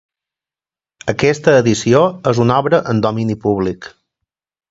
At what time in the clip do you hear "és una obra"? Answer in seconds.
2.33-2.79